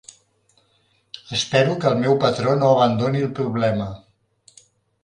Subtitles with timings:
[1.37, 3.89] Espero que el meu patró no abandoni el problema.